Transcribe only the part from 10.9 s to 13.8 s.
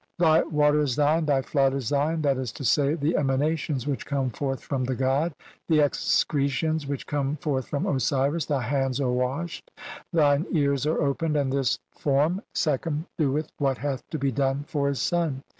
opened, and this Form "(sekhem) doeth what